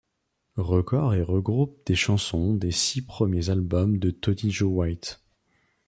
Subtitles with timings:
[0.57, 5.23] Records et regroupe des chansons des six premiers albums de Tony Joe White.